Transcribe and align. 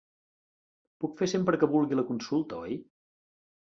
Puc 1.05 1.15
fer 1.21 1.29
sempre 1.35 1.61
que 1.61 1.71
vulgui 1.77 2.03
la 2.03 2.09
consulta, 2.11 2.63
oi? 2.67 2.85